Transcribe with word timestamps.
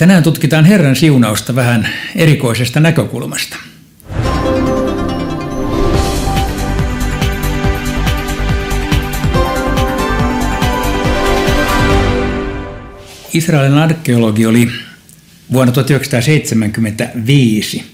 Tänään 0.00 0.22
tutkitaan 0.22 0.64
Herran 0.64 0.96
siunausta 0.96 1.54
vähän 1.54 1.88
erikoisesta 2.16 2.80
näkökulmasta. 2.80 3.56
Israelin 13.34 13.78
arkeologi 13.78 14.46
oli 14.46 14.70
vuonna 15.52 15.72
1975 15.72 17.84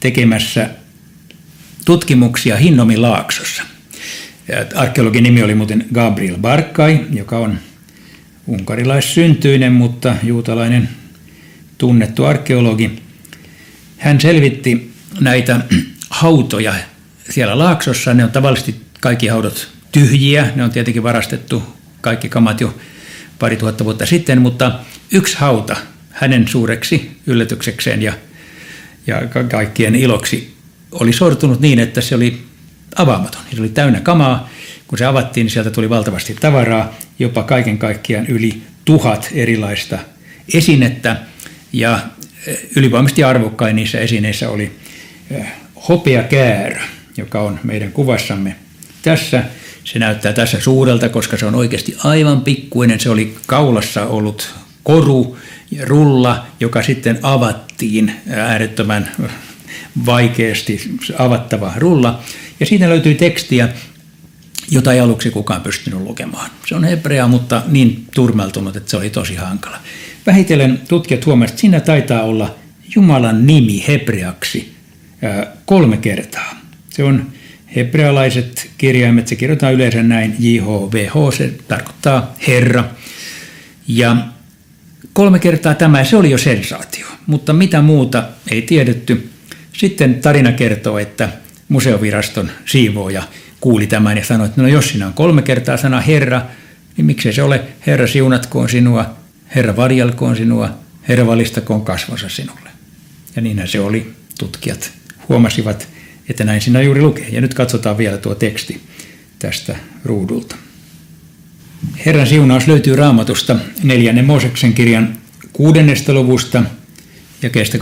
tekemässä 0.00 0.70
tutkimuksia 1.84 2.56
Hinnomin 2.56 3.02
laaksossa. 3.02 3.62
Arkeologin 4.74 5.22
nimi 5.22 5.42
oli 5.42 5.54
muuten 5.54 5.86
Gabriel 5.94 6.38
Barkai, 6.38 7.00
joka 7.12 7.38
on 7.38 7.58
unkarilaissyntyinen, 8.46 9.72
mutta 9.72 10.14
juutalainen 10.22 10.99
tunnettu 11.80 12.24
arkeologi. 12.24 13.02
Hän 13.98 14.20
selvitti 14.20 14.92
näitä 15.20 15.60
hautoja 16.10 16.74
siellä 17.30 17.58
laaksossa. 17.58 18.14
Ne 18.14 18.24
on 18.24 18.30
tavallisesti 18.30 18.74
kaikki 19.00 19.28
haudot 19.28 19.68
tyhjiä. 19.92 20.48
Ne 20.54 20.64
on 20.64 20.70
tietenkin 20.70 21.02
varastettu 21.02 21.62
kaikki 22.00 22.28
kamat 22.28 22.60
jo 22.60 22.78
pari 23.38 23.56
tuhatta 23.56 23.84
vuotta 23.84 24.06
sitten, 24.06 24.42
mutta 24.42 24.72
yksi 25.12 25.36
hauta 25.38 25.76
hänen 26.10 26.48
suureksi 26.48 27.16
yllätyksekseen 27.26 28.02
ja, 28.02 28.12
ja 29.06 29.22
kaikkien 29.50 29.94
iloksi 29.94 30.54
oli 30.92 31.12
sortunut 31.12 31.60
niin, 31.60 31.78
että 31.78 32.00
se 32.00 32.14
oli 32.14 32.42
avaamaton. 32.96 33.40
Se 33.54 33.60
oli 33.60 33.68
täynnä 33.68 34.00
kamaa. 34.00 34.50
Kun 34.86 34.98
se 34.98 35.04
avattiin, 35.04 35.44
niin 35.44 35.52
sieltä 35.52 35.70
tuli 35.70 35.90
valtavasti 35.90 36.34
tavaraa, 36.40 36.94
jopa 37.18 37.42
kaiken 37.42 37.78
kaikkiaan 37.78 38.26
yli 38.26 38.62
tuhat 38.84 39.30
erilaista 39.32 39.98
esinettä. 40.54 41.29
Ja 41.72 42.00
ylivoimaisesti 42.76 43.24
arvokkain 43.24 43.76
niissä 43.76 43.98
esineissä 43.98 44.50
oli 44.50 44.72
hopeakäärö, 45.88 46.80
joka 47.16 47.40
on 47.40 47.60
meidän 47.64 47.92
kuvassamme 47.92 48.56
tässä. 49.02 49.44
Se 49.84 49.98
näyttää 49.98 50.32
tässä 50.32 50.60
suurelta, 50.60 51.08
koska 51.08 51.36
se 51.36 51.46
on 51.46 51.54
oikeasti 51.54 51.96
aivan 52.04 52.40
pikkuinen. 52.40 53.00
Se 53.00 53.10
oli 53.10 53.36
kaulassa 53.46 54.06
ollut 54.06 54.54
koru 54.82 55.38
ja 55.70 55.84
rulla, 55.84 56.46
joka 56.60 56.82
sitten 56.82 57.18
avattiin 57.22 58.12
äärettömän 58.30 59.10
vaikeasti 60.06 60.90
avattava 61.18 61.72
rulla. 61.76 62.22
Ja 62.60 62.66
siinä 62.66 62.88
löytyy 62.88 63.14
tekstiä, 63.14 63.68
jota 64.70 64.92
ei 64.92 65.00
aluksi 65.00 65.30
kukaan 65.30 65.60
pystynyt 65.60 66.00
lukemaan. 66.00 66.50
Se 66.66 66.74
on 66.74 66.84
hebrea, 66.84 67.28
mutta 67.28 67.62
niin 67.68 68.04
turmeltunut, 68.14 68.76
että 68.76 68.90
se 68.90 68.96
oli 68.96 69.10
tosi 69.10 69.34
hankala. 69.34 69.76
Vähitellen 70.26 70.80
tutkijat 70.88 71.26
huomasivat, 71.26 71.50
että 71.50 71.60
siinä 71.60 71.80
taitaa 71.80 72.22
olla 72.22 72.54
Jumalan 72.94 73.46
nimi 73.46 73.84
hebreaksi 73.88 74.74
kolme 75.64 75.96
kertaa. 75.96 76.60
Se 76.90 77.04
on 77.04 77.26
hebrealaiset 77.76 78.70
kirjaimet, 78.78 79.28
se 79.28 79.36
kirjoitetaan 79.36 79.74
yleensä 79.74 80.02
näin 80.02 80.36
JHVH, 80.38 81.34
se 81.36 81.52
tarkoittaa 81.68 82.34
Herra. 82.48 82.84
Ja 83.88 84.16
kolme 85.12 85.38
kertaa 85.38 85.74
tämä, 85.74 86.04
se 86.04 86.16
oli 86.16 86.30
jo 86.30 86.38
sensaatio, 86.38 87.06
mutta 87.26 87.52
mitä 87.52 87.82
muuta 87.82 88.24
ei 88.50 88.62
tiedetty. 88.62 89.30
Sitten 89.72 90.14
tarina 90.14 90.52
kertoo, 90.52 90.98
että 90.98 91.28
museoviraston 91.68 92.50
siivooja 92.66 93.22
kuuli 93.60 93.86
tämän 93.86 94.16
ja 94.18 94.24
sanoi, 94.24 94.46
että 94.46 94.62
no 94.62 94.68
jos 94.68 94.88
siinä 94.88 95.06
on 95.06 95.14
kolme 95.14 95.42
kertaa 95.42 95.76
sana 95.76 96.00
Herra, 96.00 96.42
niin 96.96 97.04
miksei 97.04 97.32
se 97.32 97.42
ole 97.42 97.60
Herra 97.86 98.06
siunatkoon 98.06 98.68
sinua, 98.68 99.19
Herra 99.54 99.76
varjalkoon 99.76 100.36
sinua, 100.36 100.70
Herra 101.08 101.26
valistakoon 101.26 101.84
kasvonsa 101.84 102.28
sinulle. 102.28 102.70
Ja 103.36 103.42
niinhän 103.42 103.68
se 103.68 103.80
oli. 103.80 104.12
Tutkijat 104.38 104.92
huomasivat, 105.28 105.88
että 106.28 106.44
näin 106.44 106.60
siinä 106.60 106.82
juuri 106.82 107.02
lukee. 107.02 107.28
Ja 107.28 107.40
nyt 107.40 107.54
katsotaan 107.54 107.98
vielä 107.98 108.18
tuo 108.18 108.34
teksti 108.34 108.80
tästä 109.38 109.76
ruudulta. 110.04 110.56
Herran 112.06 112.26
siunaus 112.26 112.66
löytyy 112.66 112.96
raamatusta 112.96 113.56
neljännen 113.82 114.24
Mooseksen 114.24 114.74
kirjan 114.74 115.16
kuudennesta 115.52 116.12
luvusta 116.12 116.62
ja 117.42 117.50
kestä 117.50 117.78
24-26. 117.78 117.80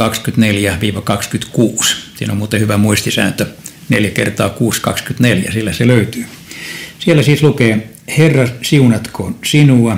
Siinä 2.17 2.33
on 2.33 2.39
muuten 2.39 2.61
hyvä 2.61 2.77
muistisääntö 2.77 3.47
4 3.89 4.11
kertaa 4.11 4.55
6,24, 5.47 5.53
sillä 5.53 5.73
se 5.73 5.87
löytyy. 5.87 6.25
Siellä 6.99 7.23
siis 7.23 7.43
lukee, 7.43 7.89
Herra 8.19 8.49
siunatkoon 8.63 9.37
sinua 9.45 9.97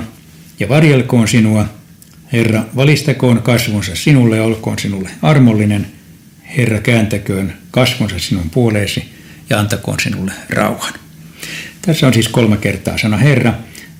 ja 0.61 0.69
varjelkoon 0.69 1.27
sinua, 1.27 1.65
Herra 2.33 2.63
valistakoon 2.75 3.41
kasvonsa 3.41 3.95
sinulle 3.95 4.37
ja 4.37 4.43
olkoon 4.43 4.79
sinulle 4.79 5.09
armollinen, 5.21 5.87
Herra 6.57 6.79
kääntäköön 6.79 7.53
kasvonsa 7.71 8.19
sinun 8.19 8.49
puoleesi 8.49 9.13
ja 9.49 9.59
antakoon 9.59 9.99
sinulle 9.99 10.31
rauhan. 10.49 10.93
Tässä 11.81 12.07
on 12.07 12.13
siis 12.13 12.27
kolme 12.27 12.57
kertaa 12.57 12.97
sana 12.97 13.17
Herra, 13.17 13.53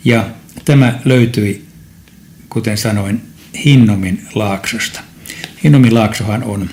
ja 0.06 0.30
tämä 0.66 1.00
löytyi, 1.06 1.66
kuten 2.50 2.78
sanoin, 2.78 3.22
Hinnomin 3.66 4.28
laaksosta. 4.36 5.02
Hinnomin 5.64 5.94
laaksohan 5.94 6.44
on 6.44 6.70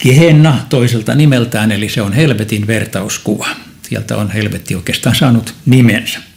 Gehenna 0.00 0.66
toiselta 0.68 1.14
nimeltään, 1.14 1.72
eli 1.72 1.88
se 1.88 2.02
on 2.02 2.12
helvetin 2.12 2.66
vertauskuva. 2.66 3.46
Sieltä 3.88 4.16
on 4.16 4.30
helvetti 4.30 4.74
oikeastaan 4.74 5.16
saanut 5.16 5.54
nimensä. 5.66 6.31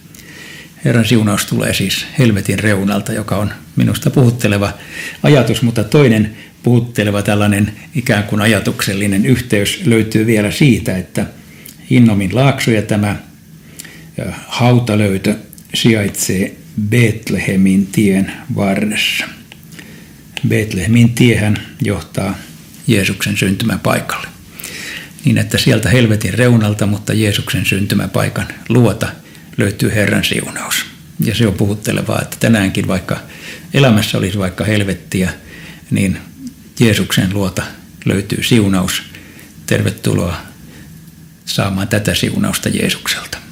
Herran 0.86 1.06
siunaus 1.06 1.46
tulee 1.46 1.74
siis 1.74 2.06
helvetin 2.20 2.60
reunalta, 2.60 3.14
joka 3.14 3.38
on 3.38 3.54
minusta 3.76 4.10
puhutteleva 4.10 4.74
ajatus, 5.24 5.62
mutta 5.62 5.84
toinen 5.84 6.38
puhutteleva 6.64 7.22
tällainen 7.22 7.72
ikään 7.96 8.24
kuin 8.24 8.42
ajatuksellinen 8.42 9.26
yhteys 9.26 9.82
löytyy 9.86 10.26
vielä 10.26 10.52
siitä, 10.52 10.98
että 10.98 11.26
Hinnomin 11.90 12.36
laakso 12.36 12.72
ja 12.72 12.82
tämä 12.82 13.16
hautalöytö 14.48 15.36
sijaitsee 15.74 16.56
Betlehemin 16.90 17.88
tien 17.88 18.32
varressa. 18.56 19.26
Betlehemin 20.48 21.14
tiehän 21.14 21.58
johtaa 21.82 22.38
Jeesuksen 22.88 23.38
syntymäpaikalle. 23.38 24.28
Niin 25.26 25.38
että 25.38 25.58
sieltä 25.58 25.90
helvetin 25.90 26.34
reunalta, 26.34 26.86
mutta 26.86 27.14
Jeesuksen 27.14 27.66
syntymäpaikan 27.66 28.48
luota 28.70 29.08
löytyy 29.58 29.96
Herran 29.96 30.24
siunaus. 30.24 30.86
Ja 31.20 31.36
se 31.36 31.48
on 31.48 31.54
puhuttelevaa, 31.54 32.22
että 32.22 32.38
tänäänkin 32.40 32.88
vaikka 32.88 33.20
elämässä 33.74 34.18
olisi 34.18 34.38
vaikka 34.38 34.64
helvettiä, 34.64 35.34
niin 35.92 36.18
Jeesuksen 36.80 37.34
luota 37.34 37.64
löytyy 38.06 38.44
siunaus. 38.44 39.04
Tervetuloa 39.66 40.38
saamaan 41.46 41.88
tätä 41.88 42.16
siunausta 42.16 42.70
Jeesukselta. 42.70 43.45